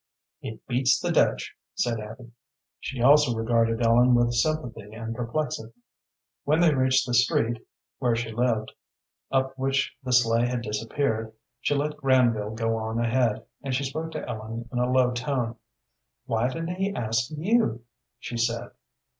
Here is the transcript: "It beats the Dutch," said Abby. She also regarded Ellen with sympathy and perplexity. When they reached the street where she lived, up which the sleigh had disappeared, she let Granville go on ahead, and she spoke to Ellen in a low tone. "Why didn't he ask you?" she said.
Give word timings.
"It 0.41 0.65
beats 0.65 0.99
the 0.99 1.11
Dutch," 1.11 1.55
said 1.75 1.99
Abby. 1.99 2.31
She 2.79 3.03
also 3.03 3.35
regarded 3.35 3.83
Ellen 3.85 4.15
with 4.15 4.33
sympathy 4.33 4.91
and 4.93 5.15
perplexity. 5.15 5.73
When 6.43 6.59
they 6.59 6.73
reached 6.73 7.05
the 7.05 7.13
street 7.13 7.61
where 7.99 8.15
she 8.15 8.31
lived, 8.31 8.71
up 9.31 9.53
which 9.59 9.95
the 10.01 10.11
sleigh 10.11 10.47
had 10.47 10.63
disappeared, 10.63 11.33
she 11.59 11.75
let 11.75 11.97
Granville 11.97 12.55
go 12.55 12.77
on 12.77 12.97
ahead, 12.97 13.45
and 13.61 13.75
she 13.75 13.83
spoke 13.83 14.09
to 14.13 14.27
Ellen 14.27 14.67
in 14.71 14.79
a 14.79 14.91
low 14.91 15.11
tone. 15.11 15.57
"Why 16.25 16.47
didn't 16.47 16.77
he 16.77 16.91
ask 16.95 17.29
you?" 17.29 17.83
she 18.17 18.37
said. 18.37 18.71